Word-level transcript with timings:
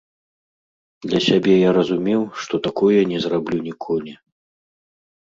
Для 1.09 1.19
сябе 1.25 1.53
я 1.67 1.73
разумеў, 1.77 2.21
што 2.45 2.55
такое 2.67 3.01
не 3.11 3.19
зраблю 3.27 3.59
ніколі. 3.67 4.15